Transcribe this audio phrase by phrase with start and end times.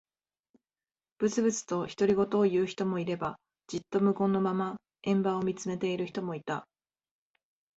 [1.19, 6.65] ぶつぶつと独り言を言う人もいれば、じっと無言のまま円盤を見つめている人もいた。